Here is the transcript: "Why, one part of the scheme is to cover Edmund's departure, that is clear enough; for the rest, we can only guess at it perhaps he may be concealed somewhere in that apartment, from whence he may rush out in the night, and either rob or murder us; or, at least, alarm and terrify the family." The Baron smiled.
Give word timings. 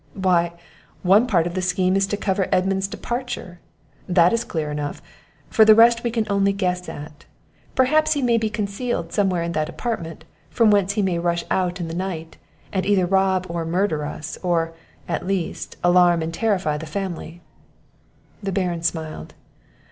"Why, 0.15 0.53
one 1.03 1.27
part 1.27 1.45
of 1.45 1.53
the 1.53 1.61
scheme 1.61 1.95
is 1.95 2.07
to 2.07 2.17
cover 2.17 2.47
Edmund's 2.51 2.87
departure, 2.87 3.59
that 4.09 4.33
is 4.33 4.43
clear 4.43 4.71
enough; 4.71 4.99
for 5.51 5.63
the 5.63 5.75
rest, 5.75 6.01
we 6.03 6.09
can 6.09 6.25
only 6.27 6.53
guess 6.53 6.89
at 6.89 7.03
it 7.05 7.25
perhaps 7.75 8.13
he 8.13 8.23
may 8.23 8.39
be 8.39 8.49
concealed 8.49 9.13
somewhere 9.13 9.43
in 9.43 9.51
that 9.51 9.69
apartment, 9.69 10.25
from 10.49 10.71
whence 10.71 10.93
he 10.93 11.03
may 11.03 11.19
rush 11.19 11.43
out 11.51 11.79
in 11.79 11.87
the 11.87 11.93
night, 11.93 12.37
and 12.73 12.83
either 12.83 13.05
rob 13.05 13.45
or 13.47 13.63
murder 13.63 14.03
us; 14.03 14.39
or, 14.41 14.73
at 15.07 15.27
least, 15.27 15.77
alarm 15.83 16.23
and 16.23 16.33
terrify 16.33 16.77
the 16.79 16.87
family." 16.87 17.43
The 18.41 18.51
Baron 18.51 18.81
smiled. 18.81 19.35